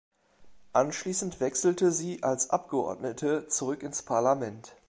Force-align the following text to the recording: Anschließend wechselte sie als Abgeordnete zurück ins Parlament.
Anschließend 0.73 1.39
wechselte 1.41 1.91
sie 1.91 2.23
als 2.23 2.49
Abgeordnete 2.49 3.47
zurück 3.49 3.83
ins 3.83 4.01
Parlament. 4.01 4.75